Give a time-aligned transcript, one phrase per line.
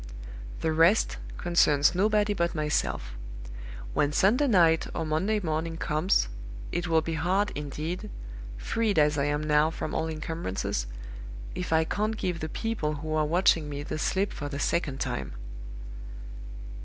[0.61, 3.13] The rest concerns nobody but myself.
[3.93, 6.27] When Sunday night or Monday morning comes,
[6.71, 8.09] it will be hard, indeed
[8.57, 10.87] freed as I am now from all incumbrances
[11.53, 14.99] if I can't give the people who are watching me the slip for the second
[15.01, 15.33] time.